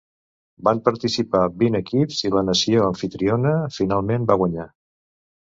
[0.67, 4.69] Van participar vint equips i la nació amfitriona finalment va guanyar.